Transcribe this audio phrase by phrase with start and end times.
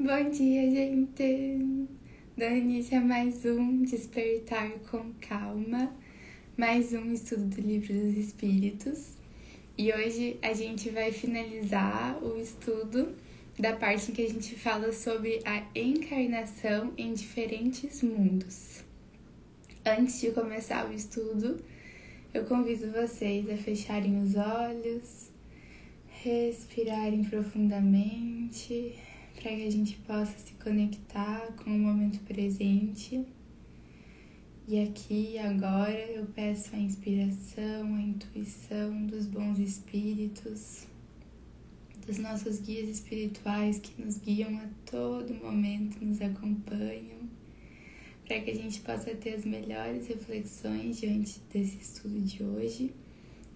[0.00, 1.66] Bom dia, gente!
[2.36, 5.92] Dando início a mais um Despertar com Calma,
[6.56, 9.16] mais um estudo do Livro dos Espíritos.
[9.76, 13.12] E hoje a gente vai finalizar o estudo
[13.58, 18.84] da parte em que a gente fala sobre a encarnação em diferentes mundos.
[19.84, 21.56] Antes de começar o estudo,
[22.32, 25.32] eu convido vocês a fecharem os olhos,
[26.22, 28.94] respirarem profundamente
[29.40, 33.24] para que a gente possa se conectar com o momento presente.
[34.66, 40.86] E aqui agora eu peço a inspiração, a intuição dos bons espíritos,
[42.04, 47.30] dos nossos guias espirituais que nos guiam a todo momento, nos acompanham,
[48.26, 52.92] para que a gente possa ter as melhores reflexões diante desse estudo de hoje,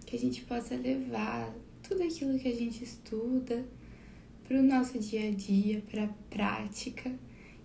[0.07, 3.65] que a gente possa levar tudo aquilo que a gente estuda
[4.53, 7.11] para o nosso dia a dia, para a prática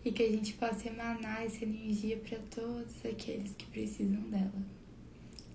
[0.05, 4.63] e que a gente possa emanar essa energia para todos aqueles que precisam dela.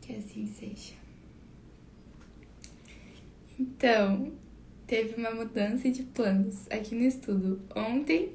[0.02, 0.92] Que assim seja.
[3.58, 4.30] Então,
[4.86, 7.62] teve uma mudança de planos aqui no estudo.
[7.74, 8.32] Ontem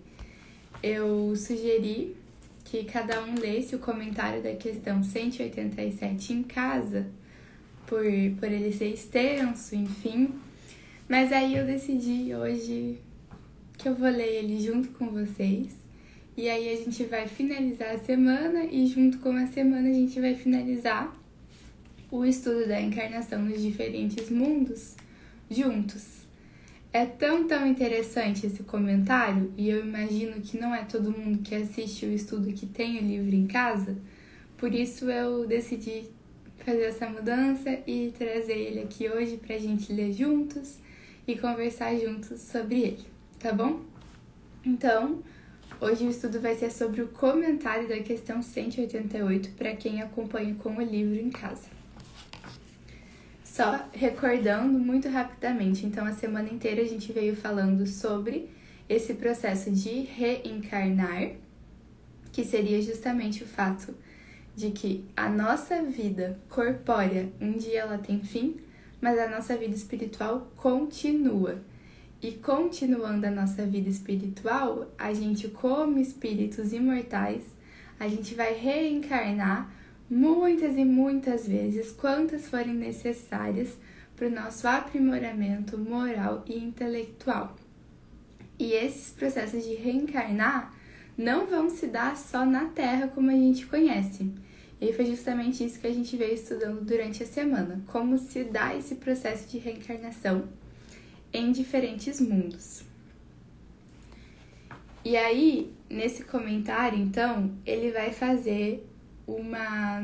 [0.82, 2.16] eu sugeri
[2.66, 7.06] que cada um lesse o comentário da questão 187 em casa,
[7.86, 8.04] por,
[8.40, 10.47] por ele ser extenso, enfim.
[11.08, 13.00] Mas aí eu decidi hoje
[13.78, 15.74] que eu vou ler ele junto com vocês.
[16.36, 20.20] E aí a gente vai finalizar a semana e junto com a semana a gente
[20.20, 21.16] vai finalizar
[22.12, 24.96] o estudo da encarnação nos diferentes mundos
[25.50, 26.18] juntos.
[26.92, 31.54] É tão, tão interessante esse comentário, e eu imagino que não é todo mundo que
[31.54, 33.96] assiste o estudo que tem o livro em casa,
[34.58, 36.04] por isso eu decidi
[36.60, 40.80] fazer essa mudança e trazer ele aqui hoje para a gente ler juntos
[41.28, 43.06] e conversar juntos sobre ele,
[43.38, 43.82] tá bom?
[44.66, 45.22] Então,
[45.82, 50.78] hoje o estudo vai ser sobre o comentário da questão 188 para quem acompanha com
[50.78, 51.68] o livro em casa.
[53.44, 58.50] Só recordando muito rapidamente, então a semana inteira a gente veio falando sobre
[58.88, 61.32] esse processo de reencarnar,
[62.32, 63.94] que seria justamente o fato
[64.56, 68.58] de que a nossa vida corpórea um dia ela tem fim,
[69.02, 71.62] mas a nossa vida espiritual continua.
[72.22, 77.44] E continuando a nossa vida espiritual, a gente, como espíritos imortais,
[78.00, 79.72] a gente vai reencarnar
[80.10, 83.78] muitas e muitas vezes, quantas forem necessárias
[84.16, 87.56] para o nosso aprimoramento moral e intelectual.
[88.58, 90.74] E esses processos de reencarnar
[91.16, 94.32] não vão se dar só na Terra como a gente conhece.
[94.80, 98.76] E foi justamente isso que a gente veio estudando durante a semana, como se dá
[98.76, 100.48] esse processo de reencarnação
[101.34, 102.84] em diferentes mundos.
[105.04, 108.86] E aí, nesse comentário, então, ele vai fazer
[109.26, 110.02] uma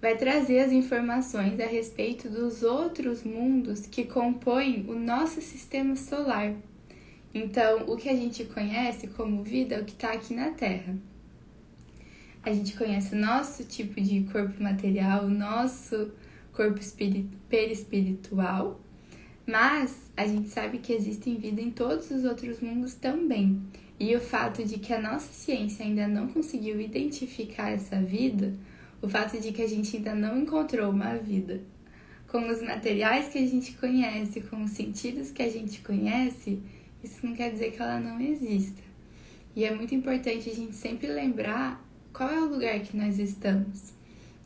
[0.00, 6.54] vai trazer as informações a respeito dos outros mundos que compõem o nosso sistema solar.
[7.34, 10.96] Então, o que a gente conhece como vida é o que está aqui na Terra
[12.42, 16.10] a gente conhece o nosso tipo de corpo material, o nosso
[16.52, 16.80] corpo
[17.48, 18.80] perispiritual,
[19.46, 23.62] mas a gente sabe que existem vida em todos os outros mundos também.
[23.98, 28.54] E o fato de que a nossa ciência ainda não conseguiu identificar essa vida,
[29.02, 31.60] o fato de que a gente ainda não encontrou uma vida
[32.26, 36.62] com os materiais que a gente conhece, com os sentidos que a gente conhece,
[37.02, 38.80] isso não quer dizer que ela não exista.
[39.54, 43.92] E é muito importante a gente sempre lembrar qual é o lugar que nós estamos?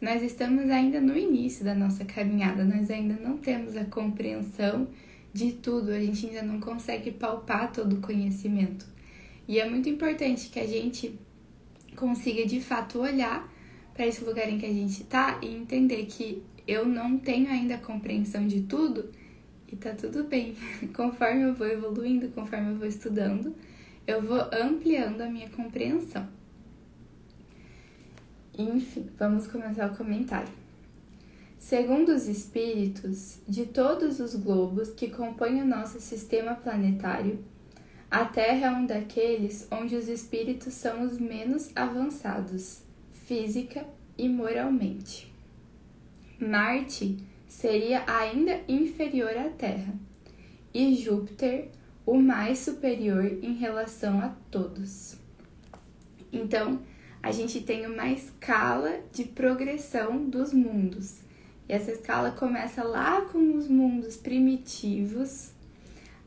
[0.00, 4.88] Nós estamos ainda no início da nossa caminhada, nós ainda não temos a compreensão
[5.32, 8.86] de tudo, a gente ainda não consegue palpar todo o conhecimento.
[9.48, 11.18] E é muito importante que a gente
[11.96, 13.50] consiga de fato olhar
[13.94, 17.76] para esse lugar em que a gente está e entender que eu não tenho ainda
[17.76, 19.10] a compreensão de tudo
[19.70, 20.54] e tá tudo bem.
[20.94, 23.54] Conforme eu vou evoluindo, conforme eu vou estudando,
[24.06, 26.28] eu vou ampliando a minha compreensão.
[28.56, 30.52] Enfim, vamos começar o comentário.
[31.58, 37.42] Segundo os espíritos de todos os globos que compõem o nosso sistema planetário,
[38.10, 42.82] a Terra é um daqueles onde os espíritos são os menos avançados,
[43.26, 43.84] física
[44.16, 45.32] e moralmente.
[46.38, 47.16] Marte
[47.48, 49.94] seria ainda inferior à Terra,
[50.72, 51.70] e Júpiter
[52.06, 55.16] o mais superior em relação a todos.
[56.32, 56.80] Então,
[57.24, 61.20] a gente tem uma escala de progressão dos mundos.
[61.66, 65.50] E essa escala começa lá com os mundos primitivos,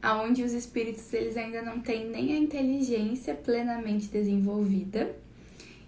[0.01, 5.15] aonde os espíritos eles ainda não têm nem a inteligência plenamente desenvolvida.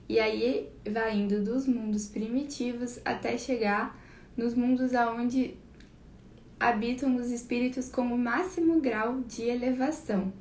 [0.08, 4.00] E aí vai indo dos mundos primitivos até chegar
[4.38, 5.56] nos mundos aonde
[6.60, 10.32] habitam os espíritos com o máximo grau de elevação.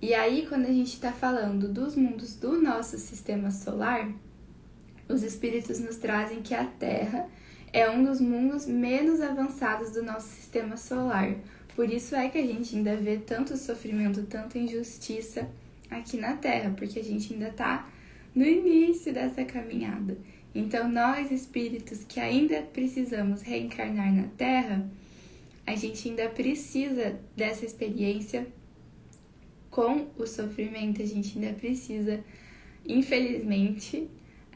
[0.00, 4.12] E aí, quando a gente está falando dos mundos do nosso sistema solar,
[5.08, 7.28] os espíritos nos trazem que a Terra
[7.72, 11.34] é um dos mundos menos avançados do nosso sistema solar.
[11.74, 15.48] Por isso é que a gente ainda vê tanto sofrimento, tanta injustiça
[15.90, 17.88] aqui na Terra, porque a gente ainda está
[18.34, 20.16] no início dessa caminhada.
[20.54, 24.88] Então, nós espíritos que ainda precisamos reencarnar na Terra,
[25.66, 28.46] a gente ainda precisa dessa experiência
[29.74, 32.22] com o sofrimento, a gente ainda precisa,
[32.86, 34.08] infelizmente,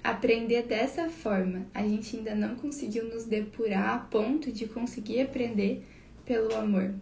[0.03, 1.67] aprender dessa forma.
[1.75, 5.85] A gente ainda não conseguiu nos depurar a ponto de conseguir aprender
[6.25, 6.95] pelo amor.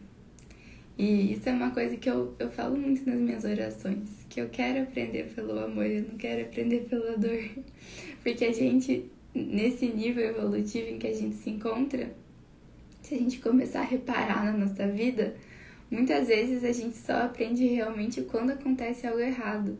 [0.96, 4.48] E isso é uma coisa que eu, eu falo muito nas minhas orações, que eu
[4.48, 7.50] quero aprender pelo amor, eu não quero aprender pela dor.
[8.24, 9.04] Porque a gente,
[9.34, 12.14] nesse nível evolutivo em que a gente se encontra,
[13.02, 15.36] se a gente começar a reparar na nossa vida,
[15.90, 19.76] muitas vezes a gente só aprende realmente quando acontece algo errado.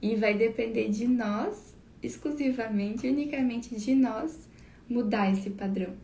[0.00, 4.48] E vai depender de nós exclusivamente, unicamente de nós,
[4.88, 5.94] mudar esse padrão.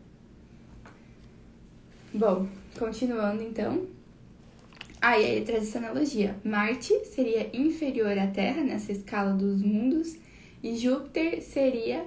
[2.13, 2.47] Bom,
[2.77, 3.87] continuando então.
[5.01, 6.35] Ah, aí traz essa analogia.
[6.43, 10.15] Marte seria inferior à Terra nessa escala dos mundos
[10.61, 12.05] e Júpiter seria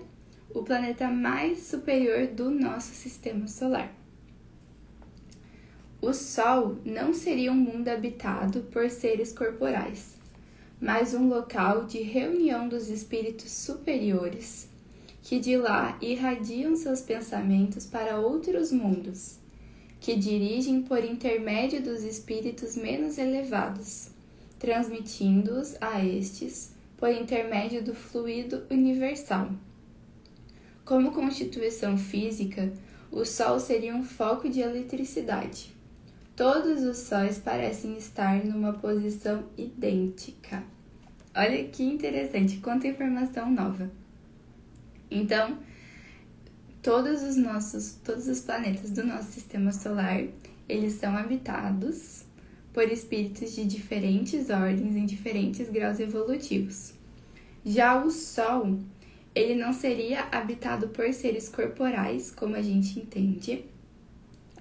[0.48, 3.92] o planeta mais superior do nosso sistema solar.
[6.06, 10.14] O Sol não seria um mundo habitado por seres corporais,
[10.80, 14.68] mas um local de reunião dos espíritos superiores,
[15.20, 19.38] que de lá irradiam seus pensamentos para outros mundos,
[19.98, 24.10] que dirigem por intermédio dos espíritos menos elevados,
[24.60, 29.50] transmitindo-os a estes por intermédio do fluido universal.
[30.84, 32.72] Como constituição física,
[33.10, 35.74] o Sol seria um foco de eletricidade
[36.36, 40.62] Todos os sóis parecem estar numa posição idêntica.
[41.34, 43.90] Olha que interessante, quanta informação nova.
[45.10, 45.56] Então,
[46.82, 50.24] todos os nossos, todos os planetas do nosso sistema solar,
[50.68, 52.26] eles são habitados
[52.70, 56.92] por espíritos de diferentes ordens em diferentes graus evolutivos.
[57.64, 58.78] Já o Sol,
[59.34, 63.64] ele não seria habitado por seres corporais, como a gente entende,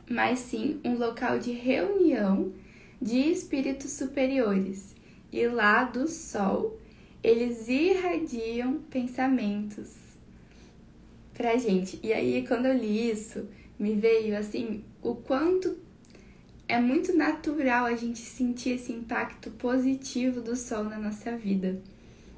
[0.10, 2.54] mas sim um local de reunião
[3.02, 4.96] de espíritos superiores.
[5.32, 6.80] E lá do Sol,
[7.24, 9.94] eles irradiam pensamentos
[11.34, 12.00] pra gente.
[12.02, 13.48] E aí, quando eu li isso,
[13.78, 15.78] me veio assim o quanto
[16.68, 21.80] é muito natural a gente sentir esse impacto positivo do sol na nossa vida.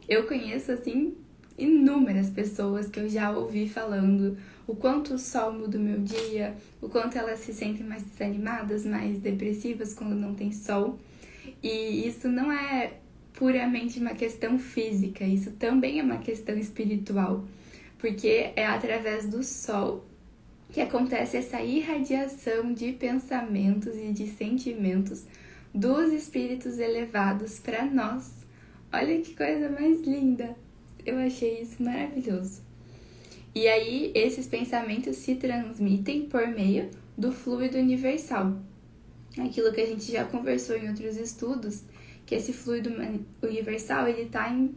[0.08, 1.16] Eu conheço assim
[1.58, 4.38] inúmeras pessoas que eu já ouvi falando
[4.68, 8.86] o quanto o sol muda o meu dia, o quanto elas se sentem mais desanimadas,
[8.86, 11.00] mais depressivas quando não tem sol.
[11.64, 12.94] E isso não é
[13.34, 17.46] puramente uma questão física, isso também é uma questão espiritual,
[17.98, 20.06] porque é através do sol
[20.72, 25.24] que acontece essa irradiação de pensamentos e de sentimentos
[25.74, 28.34] dos espíritos elevados para nós.
[28.92, 30.56] Olha que coisa mais linda!
[31.06, 32.67] Eu achei isso maravilhoso.
[33.58, 38.56] E aí esses pensamentos se transmitem por meio do fluido universal.
[39.36, 41.82] Aquilo que a gente já conversou em outros estudos,
[42.24, 42.92] que esse fluido
[43.42, 44.76] universal ele está em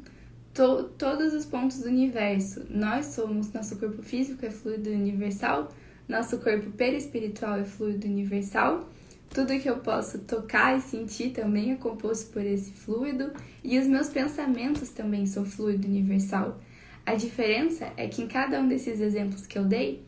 [0.55, 2.65] to todos os pontos do universo.
[2.71, 5.69] Nós somos, nosso corpo físico é fluido universal,
[6.09, 8.89] nosso corpo perispiritual é fluido universal.
[9.29, 13.31] Tudo que eu posso tocar e sentir também é composto por esse fluido,
[13.63, 16.59] e os meus pensamentos também são fluido universal.
[17.05, 20.03] A diferença é que em cada um desses exemplos que eu dei,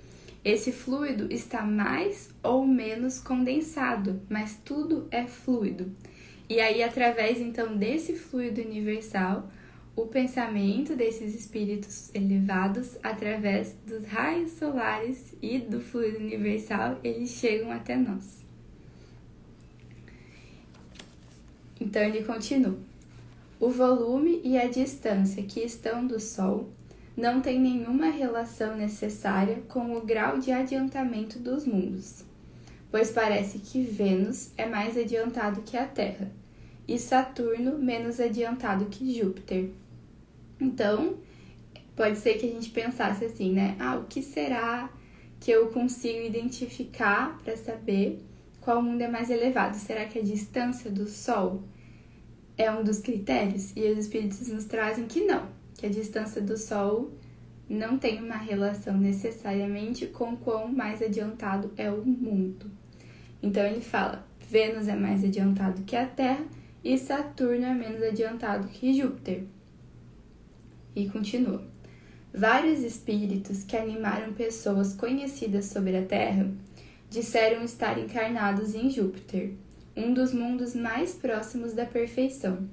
[0.45, 5.93] esse fluido está mais ou menos condensado, mas tudo é fluido.
[6.49, 9.49] E aí, através então desse fluido universal,
[9.95, 17.71] o pensamento desses espíritos elevados, através dos raios solares e do fluido universal, eles chegam
[17.71, 18.43] até nós.
[21.81, 22.79] Então ele continua.
[23.61, 26.71] O volume e a distância que estão do Sol
[27.17, 32.25] não tem nenhuma relação necessária com o grau de adiantamento dos mundos,
[32.91, 36.31] pois parece que Vênus é mais adiantado que a Terra
[36.87, 39.71] e Saturno menos adiantado que Júpiter.
[40.61, 41.17] Então,
[41.97, 43.77] pode ser que a gente pensasse assim, né?
[43.79, 44.91] Ah, o que será
[45.39, 48.25] que eu consigo identificar para saber
[48.61, 49.77] qual mundo é mais elevado?
[49.77, 51.63] Será que a distância do Sol
[52.57, 53.73] é um dos critérios?
[53.77, 55.49] E os espíritos nos trazem que não,
[55.83, 57.11] que a distância do Sol
[57.69, 62.71] não tem uma relação necessariamente com quão mais adiantado é o mundo.
[63.43, 66.45] Então ele fala: Vênus é mais adiantado que a Terra
[66.85, 69.43] e Saturno é menos adiantado que Júpiter.
[70.95, 71.67] E continua.
[72.33, 76.49] Vários espíritos que animaram pessoas conhecidas sobre a Terra
[77.11, 79.55] disseram estar encarnados em Júpiter,
[79.97, 82.69] um dos mundos mais próximos da perfeição,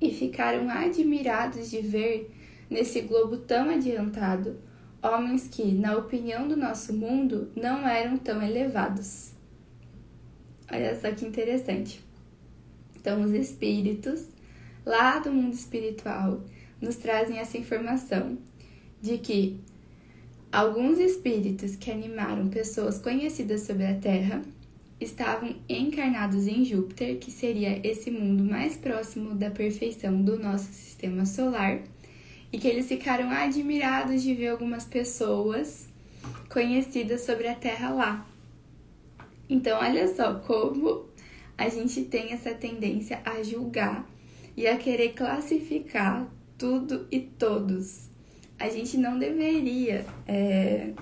[0.00, 2.30] e ficaram admirados de ver
[2.68, 4.56] nesse globo tão adiantado
[5.02, 9.32] homens que, na opinião do nosso mundo, não eram tão elevados.
[10.70, 12.00] Olha só que interessante.
[12.96, 14.26] Então, os espíritos
[14.84, 16.42] lá do mundo espiritual
[16.80, 18.38] nos trazem essa informação
[19.00, 19.58] de que
[20.52, 24.42] alguns espíritos que animaram pessoas conhecidas sobre a Terra
[25.00, 31.24] estavam encarnados em Júpiter, que seria esse mundo mais próximo da perfeição do nosso sistema
[31.24, 31.80] solar,
[32.52, 35.88] e que eles ficaram admirados de ver algumas pessoas
[36.48, 38.26] conhecidas sobre a Terra lá.
[39.48, 41.06] Então, olha só como
[41.56, 44.08] a gente tem essa tendência a julgar
[44.56, 46.28] e a querer classificar
[46.58, 48.10] tudo e todos.
[48.58, 50.92] A gente não deveria, é,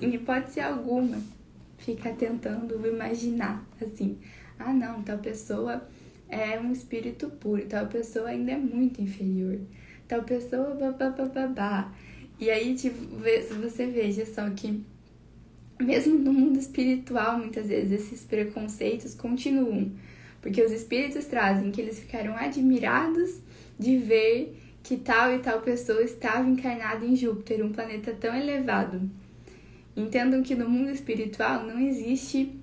[0.00, 1.22] em hipótese alguma,
[1.84, 4.18] ficar tentando imaginar assim:
[4.58, 5.86] ah, não, tal pessoa
[6.28, 9.58] é um espírito puro, tal pessoa ainda é muito inferior,
[10.08, 11.92] tal pessoa babá.
[12.40, 12.98] E aí, tipo,
[13.60, 14.84] você veja só que
[15.78, 19.92] mesmo no mundo espiritual, muitas vezes esses preconceitos continuam,
[20.40, 23.40] porque os espíritos trazem que eles ficaram admirados
[23.78, 29.08] de ver que tal e tal pessoa estava encarnada em Júpiter, um planeta tão elevado.
[29.96, 32.54] Entendam que no mundo espiritual não existe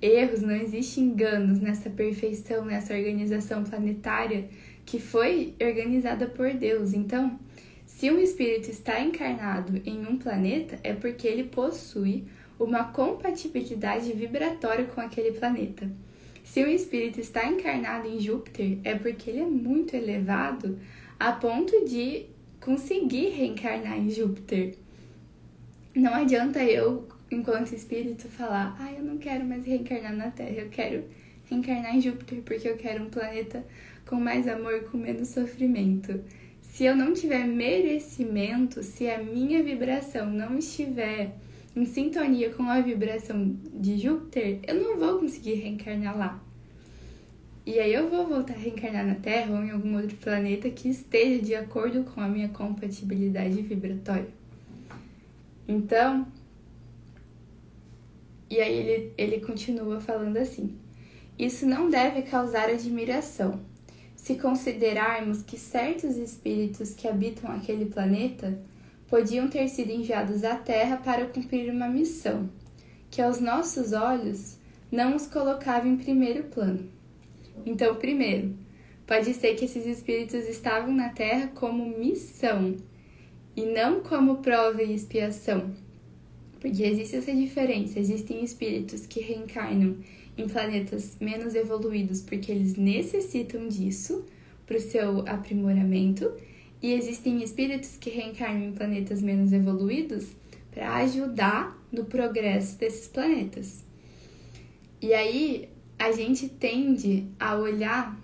[0.00, 4.48] erros, não existe enganos nessa perfeição, nessa organização planetária
[4.86, 6.94] que foi organizada por Deus.
[6.94, 7.38] Então,
[7.84, 12.24] se um espírito está encarnado em um planeta, é porque ele possui
[12.58, 15.90] uma compatibilidade vibratória com aquele planeta.
[16.44, 20.78] Se o espírito está encarnado em Júpiter, é porque ele é muito elevado
[21.18, 22.26] a ponto de
[22.60, 24.74] conseguir reencarnar em Júpiter.
[25.98, 30.68] Não adianta eu, enquanto espírito, falar: ah, eu não quero mais reencarnar na Terra, eu
[30.68, 31.02] quero
[31.50, 33.66] reencarnar em Júpiter porque eu quero um planeta
[34.06, 36.22] com mais amor, com menos sofrimento.
[36.62, 41.34] Se eu não tiver merecimento, se a minha vibração não estiver
[41.74, 46.44] em sintonia com a vibração de Júpiter, eu não vou conseguir reencarnar lá.
[47.66, 50.88] E aí eu vou voltar a reencarnar na Terra ou em algum outro planeta que
[50.88, 54.37] esteja de acordo com a minha compatibilidade vibratória.
[55.68, 56.26] Então,
[58.48, 60.74] e aí ele, ele continua falando assim:
[61.38, 63.60] Isso não deve causar admiração.
[64.16, 68.58] Se considerarmos que certos espíritos que habitam aquele planeta
[69.06, 72.48] podiam ter sido enviados à Terra para cumprir uma missão,
[73.10, 74.58] que aos nossos olhos
[74.90, 76.90] não os colocava em primeiro plano.
[77.64, 78.56] Então, primeiro,
[79.06, 82.76] pode ser que esses espíritos estavam na Terra como missão
[83.56, 85.70] e não como prova e expiação.
[86.60, 87.98] Porque existe essa diferença.
[87.98, 89.96] Existem espíritos que reencarnam
[90.36, 94.24] em planetas menos evoluídos porque eles necessitam disso
[94.68, 96.30] para o seu aprimoramento,
[96.80, 100.28] e existem espíritos que reencarnam em planetas menos evoluídos
[100.70, 103.82] para ajudar no progresso desses planetas.
[105.00, 108.16] E aí a gente tende a olhar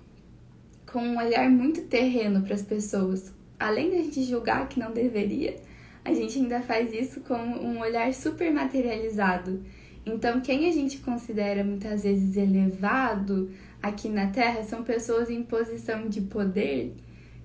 [0.87, 3.34] com um olhar muito terreno para as pessoas.
[3.58, 5.56] Além de a gente julgar que não deveria,
[6.04, 9.62] a gente ainda faz isso com um olhar super materializado.
[10.04, 13.50] Então, quem a gente considera muitas vezes elevado
[13.82, 16.94] aqui na Terra são pessoas em posição de poder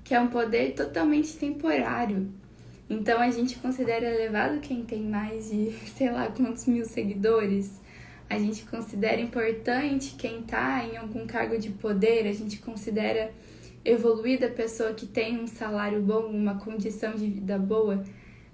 [0.10, 2.32] que é um poder totalmente temporário.
[2.90, 7.80] Então a gente considera elevado quem tem mais de sei lá quantos mil seguidores.
[8.28, 12.28] A gente considera importante quem está em algum cargo de poder.
[12.28, 13.32] A gente considera
[13.84, 18.04] evoluída pessoa que tem um salário bom, uma condição de vida boa.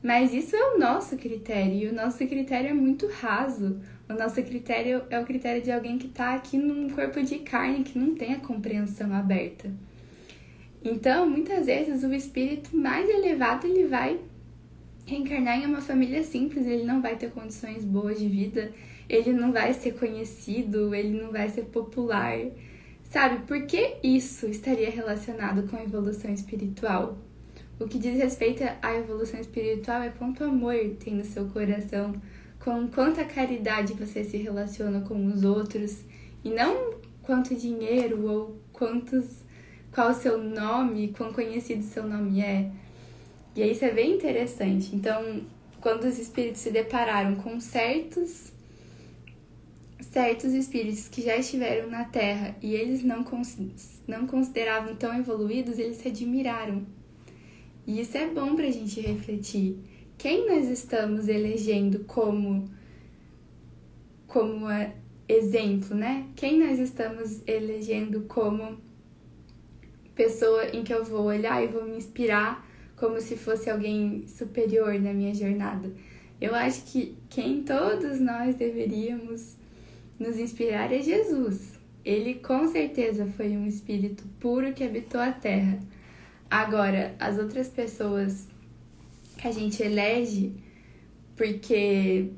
[0.01, 3.79] Mas isso é o nosso critério e o nosso critério é muito raso.
[4.07, 7.83] O nosso critério é o critério de alguém que está aqui num corpo de carne
[7.83, 9.71] que não tem a compreensão aberta.
[10.83, 14.19] Então, muitas vezes o espírito mais elevado ele vai
[15.07, 18.71] reencarnar em uma família simples, ele não vai ter condições boas de vida,
[19.09, 22.37] ele não vai ser conhecido, ele não vai ser popular.
[23.15, 27.17] Sabe, por que isso estaria relacionado com a evolução espiritual?
[27.79, 32.13] O que diz respeito à evolução espiritual é quanto amor tem no seu coração,
[32.59, 36.03] com quanta caridade você se relaciona com os outros
[36.43, 39.45] e não quanto dinheiro ou quantos
[39.93, 42.69] qual o seu nome, quão conhecido seu nome é.
[43.55, 44.93] E isso é bem interessante.
[44.93, 45.41] Então,
[45.79, 48.51] quando os espíritos se depararam com certos
[49.99, 53.25] certos espíritos que já estiveram na Terra e eles não,
[54.07, 56.85] não consideravam tão evoluídos, eles se admiraram.
[57.87, 59.77] E isso é bom para a gente refletir.
[60.17, 62.65] Quem nós estamos elegendo como,
[64.27, 64.65] como
[65.27, 66.27] exemplo, né?
[66.35, 68.77] Quem nós estamos elegendo como
[70.15, 74.99] pessoa em que eu vou olhar e vou me inspirar como se fosse alguém superior
[74.99, 75.91] na minha jornada.
[76.39, 79.57] Eu acho que quem todos nós deveríamos
[80.19, 81.73] nos inspirar é Jesus.
[82.03, 85.79] Ele com certeza foi um espírito puro que habitou a terra.
[86.49, 88.47] Agora, as outras pessoas
[89.37, 90.53] que a gente elege
[91.35, 92.31] porque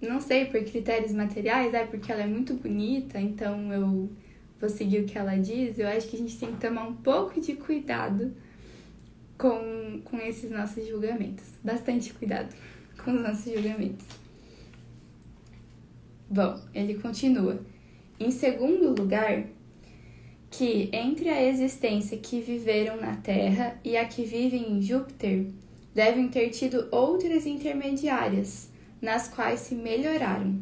[0.00, 4.10] não sei, por critérios materiais, é porque ela é muito bonita, então eu
[4.60, 5.78] vou seguir o que ela diz.
[5.78, 8.34] Eu acho que a gente tem que tomar um pouco de cuidado
[9.38, 11.44] com, com esses nossos julgamentos.
[11.62, 12.54] Bastante cuidado
[13.02, 14.06] com os nossos julgamentos.
[16.28, 17.60] Bom, ele continua.
[18.18, 19.44] Em segundo lugar,
[20.50, 25.46] que entre a existência que viveram na Terra e a que vivem em Júpiter,
[25.94, 30.60] devem ter tido outras intermediárias, nas quais se melhoraram.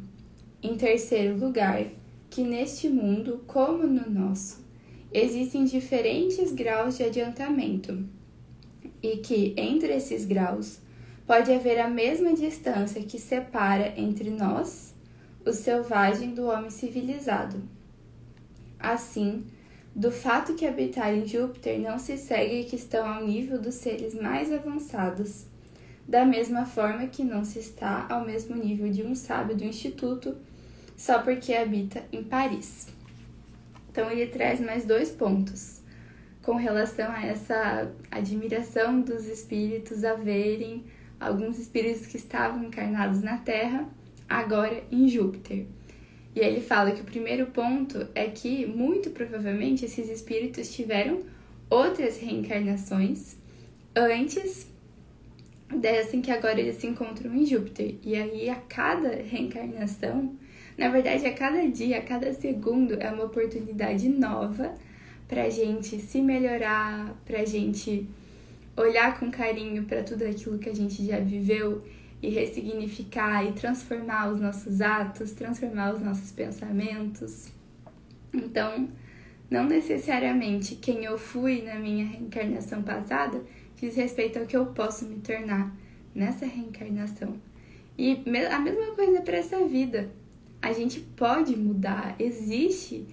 [0.62, 1.86] Em terceiro lugar,
[2.28, 4.64] que neste mundo, como no nosso,
[5.12, 8.04] existem diferentes graus de adiantamento
[9.02, 10.80] e que entre esses graus
[11.26, 14.93] pode haver a mesma distância que separa entre nós
[15.44, 17.62] o selvagem do homem civilizado.
[18.78, 19.44] Assim,
[19.94, 24.14] do fato que habitar em Júpiter não se segue que estão ao nível dos seres
[24.14, 25.46] mais avançados,
[26.06, 30.36] da mesma forma que não se está ao mesmo nível de um sábio do instituto
[30.96, 32.88] só porque habita em Paris.
[33.90, 35.80] Então ele traz mais dois pontos
[36.42, 40.84] com relação a essa admiração dos espíritos a verem
[41.18, 43.88] alguns espíritos que estavam encarnados na Terra
[44.28, 45.66] agora em Júpiter.
[46.34, 51.22] E ele fala que o primeiro ponto é que, muito provavelmente, esses espíritos tiveram
[51.70, 53.36] outras reencarnações
[53.94, 54.66] antes
[55.74, 57.94] dessa em que agora eles se encontram em Júpiter.
[58.02, 60.34] E aí, a cada reencarnação,
[60.76, 64.74] na verdade, a cada dia, a cada segundo, é uma oportunidade nova
[65.28, 68.08] pra gente se melhorar, pra gente
[68.76, 71.82] olhar com carinho para tudo aquilo que a gente já viveu
[72.24, 77.48] e ressignificar e transformar os nossos atos, transformar os nossos pensamentos.
[78.32, 78.88] Então,
[79.50, 83.44] não necessariamente quem eu fui na minha reencarnação passada
[83.78, 85.76] diz respeito ao que eu posso me tornar
[86.14, 87.34] nessa reencarnação.
[87.98, 90.10] E a mesma coisa para essa vida.
[90.62, 93.06] A gente pode mudar, existe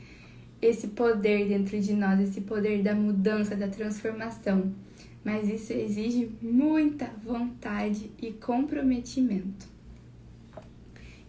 [0.62, 4.74] esse poder dentro de nós, esse poder da mudança, da transformação
[5.24, 9.70] mas isso exige muita vontade e comprometimento.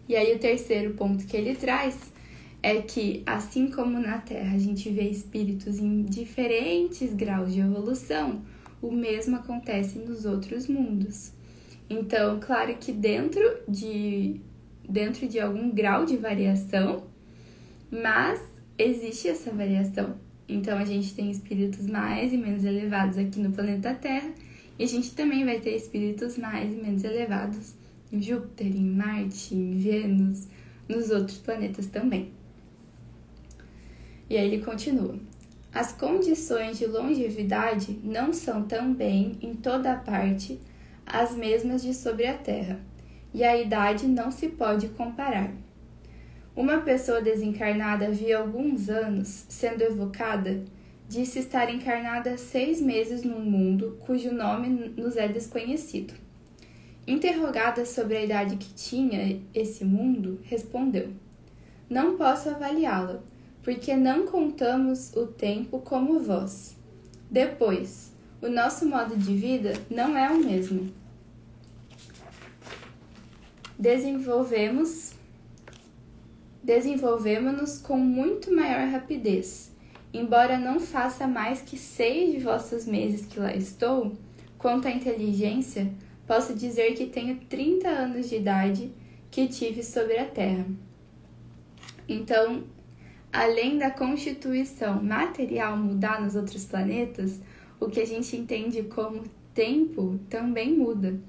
[0.07, 2.11] E aí, o terceiro ponto que ele traz
[2.61, 8.41] é que, assim como na Terra a gente vê espíritos em diferentes graus de evolução,
[8.81, 11.31] o mesmo acontece nos outros mundos.
[11.89, 14.41] Então, claro que dentro de,
[14.87, 17.03] dentro de algum grau de variação,
[17.91, 18.41] mas
[18.77, 20.17] existe essa variação.
[20.53, 24.31] Então a gente tem espíritos mais e menos elevados aqui no planeta Terra,
[24.77, 27.73] e a gente também vai ter espíritos mais e menos elevados
[28.11, 30.47] em Júpiter, em Marte, em Vênus,
[30.87, 32.31] nos outros planetas também.
[34.29, 35.17] E aí ele continua:
[35.73, 40.59] As condições de longevidade não são também em toda parte
[41.03, 42.79] as mesmas de sobre a Terra,
[43.33, 45.51] e a idade não se pode comparar.
[46.55, 50.63] Uma pessoa desencarnada havia alguns anos, sendo evocada,
[51.09, 56.13] disse estar encarnada seis meses num mundo cujo nome nos é desconhecido.
[57.07, 61.09] Interrogada sobre a idade que tinha esse mundo, respondeu:
[61.89, 63.23] Não posso avaliá-la,
[63.63, 66.77] porque não contamos o tempo como vós.
[67.31, 70.93] Depois, o nosso modo de vida não é o mesmo.
[73.77, 75.12] Desenvolvemos
[76.63, 79.71] desenvolvemos-nos com muito maior rapidez.
[80.13, 84.13] Embora não faça mais que seis de vossos meses que lá estou,
[84.57, 85.91] quanto à inteligência,
[86.25, 88.91] posso dizer que tenho 30 anos de idade
[89.29, 90.65] que tive sobre a Terra.
[92.07, 92.63] Então,
[93.31, 97.39] além da constituição material mudar nos outros planetas,
[97.79, 99.23] o que a gente entende como
[99.53, 101.19] tempo também muda.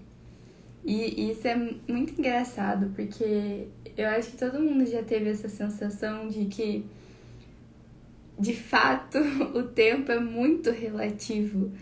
[0.84, 1.56] E isso é
[1.88, 6.84] muito engraçado, porque eu acho que todo mundo já teve essa sensação de que,
[8.38, 9.18] de fato,
[9.56, 11.72] o tempo é muito relativo.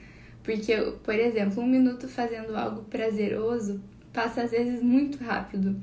[0.45, 5.77] Porque, por exemplo, um minuto fazendo algo prazeroso passa às vezes muito rápido.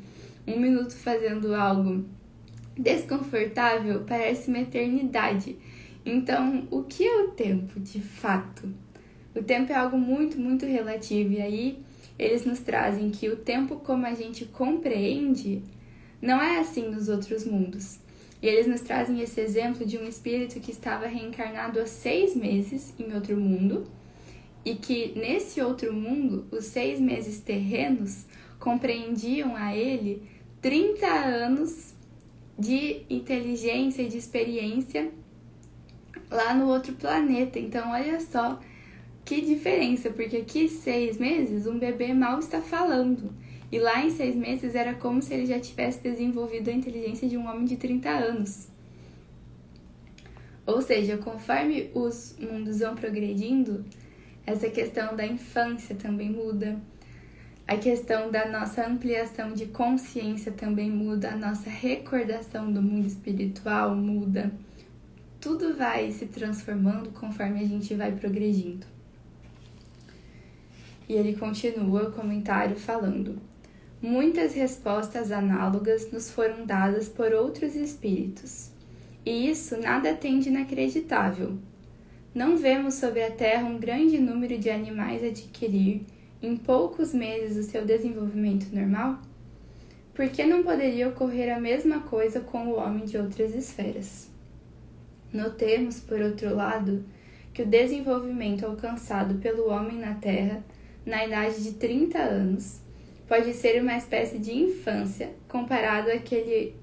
[0.47, 2.05] Um minuto fazendo algo
[2.77, 5.57] desconfortável parece uma eternidade.
[6.05, 8.73] Então, o que é o tempo de fato?
[9.35, 11.33] O tempo é algo muito, muito relativo.
[11.33, 11.79] E aí,
[12.19, 15.63] eles nos trazem que o tempo, como a gente compreende,
[16.21, 17.97] não é assim nos outros mundos.
[18.41, 22.93] E eles nos trazem esse exemplo de um espírito que estava reencarnado há seis meses
[22.99, 23.87] em outro mundo
[24.65, 28.25] e que nesse outro mundo, os seis meses terrenos
[28.59, 30.23] compreendiam a ele
[30.61, 31.93] 30 anos
[32.57, 35.09] de inteligência e de experiência
[36.29, 37.57] lá no outro planeta.
[37.57, 38.59] Então, olha só
[39.25, 43.31] que diferença, porque aqui seis meses um bebê mal está falando.
[43.71, 47.37] E lá em seis meses era como se ele já tivesse desenvolvido a inteligência de
[47.37, 48.67] um homem de 30 anos.
[50.65, 53.85] Ou seja, conforme os mundos vão progredindo,
[54.45, 56.79] essa questão da infância também muda.
[57.67, 63.95] A questão da nossa ampliação de consciência também muda, a nossa recordação do mundo espiritual
[63.95, 64.51] muda.
[65.39, 68.87] Tudo vai se transformando conforme a gente vai progredindo.
[71.09, 73.41] E ele continua o comentário falando:
[74.01, 78.71] Muitas respostas análogas nos foram dadas por outros espíritos,
[79.25, 81.57] e isso nada tem de inacreditável.
[82.33, 86.05] Não vemos sobre a Terra um grande número de animais adquirir,
[86.41, 89.19] em poucos meses, o seu desenvolvimento normal?
[90.13, 94.29] Por que não poderia ocorrer a mesma coisa com o homem de outras esferas?
[95.33, 97.03] Notemos, por outro lado,
[97.53, 100.63] que o desenvolvimento alcançado pelo homem na Terra,
[101.05, 102.81] na idade de 30 anos,
[103.27, 106.75] pode ser uma espécie de infância comparado àquele,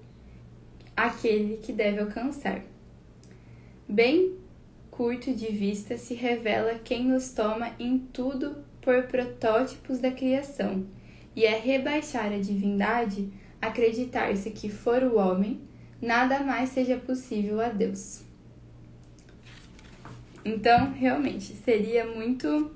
[0.97, 2.63] àquele que deve alcançar.
[3.89, 4.37] Bem
[4.91, 10.87] curto de vista se revela quem nos toma em tudo por protótipos da criação,
[11.35, 13.29] e é rebaixar a divindade
[13.61, 15.61] acreditar-se que for o homem,
[16.01, 18.23] nada mais seja possível a Deus.
[20.45, 22.71] Então, realmente, seria muito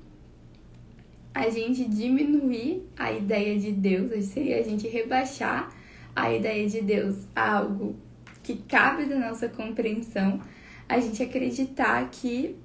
[1.35, 5.73] a gente diminuir a ideia de Deus, seria a gente rebaixar
[6.15, 7.97] a ideia de Deus a algo
[8.43, 10.41] que cabe da nossa compreensão,
[10.89, 12.57] a gente acreditar que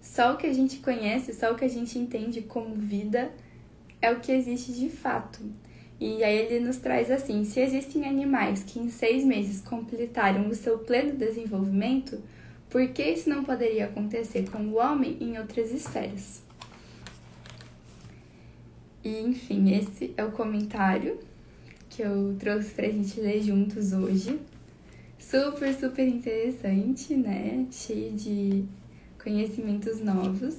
[0.00, 3.32] só o que a gente conhece, só o que a gente entende como vida
[4.02, 5.40] é o que existe de fato.
[5.98, 10.54] E aí ele nos traz assim: se existem animais que em seis meses completaram o
[10.54, 12.22] seu pleno desenvolvimento,
[12.68, 16.43] por que isso não poderia acontecer com o homem em outras esferas?
[19.04, 21.20] E enfim, esse é o comentário
[21.90, 24.40] que eu trouxe pra gente ler juntos hoje.
[25.18, 27.66] Super, super interessante, né?
[27.70, 28.64] Cheio de
[29.22, 30.56] conhecimentos novos.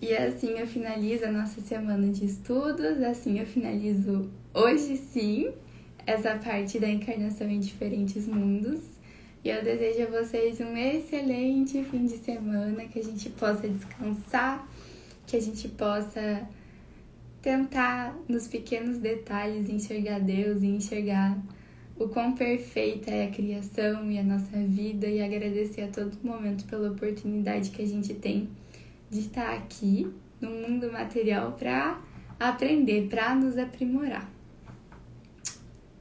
[0.00, 5.52] E assim eu finalizo a nossa semana de estudos, assim eu finalizo hoje sim
[6.06, 8.80] essa parte da encarnação em diferentes mundos.
[9.44, 14.66] E eu desejo a vocês um excelente fim de semana, que a gente possa descansar,
[15.26, 16.48] que a gente possa
[17.48, 21.42] tentar nos pequenos detalhes enxergar Deus e enxergar
[21.98, 26.66] o quão perfeita é a criação e a nossa vida e agradecer a todo momento
[26.66, 28.50] pela oportunidade que a gente tem
[29.08, 31.98] de estar aqui no mundo material para
[32.38, 34.30] aprender, para nos aprimorar.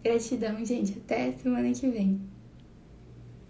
[0.04, 0.98] Gratidão, gente.
[0.98, 2.20] Até semana que vem.